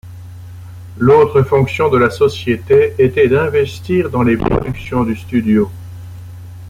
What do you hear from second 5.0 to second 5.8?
du studio.